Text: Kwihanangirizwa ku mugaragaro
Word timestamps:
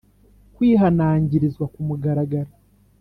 Kwihanangirizwa 0.55 1.65
ku 1.73 1.79
mugaragaro 1.87 2.51